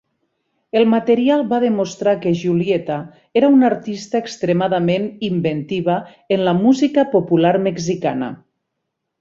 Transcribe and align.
El 0.79 0.85
material 0.93 1.43
va 1.51 1.59
demostrar 1.63 2.15
que 2.23 2.31
Julieta 2.39 2.97
era 3.41 3.51
una 3.57 3.69
artista 3.69 4.23
extremadament 4.23 5.05
inventiva 5.31 5.99
en 6.37 6.45
la 6.49 6.59
música 6.67 7.09
popular 7.17 7.57
mexicana. 7.71 8.35